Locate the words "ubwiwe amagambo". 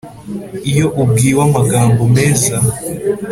1.01-2.01